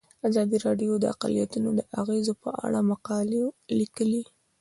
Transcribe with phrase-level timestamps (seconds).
[0.27, 3.43] ازادي راډیو د اقلیتونه د اغیزو په اړه مقالو
[3.79, 4.23] لیکلي.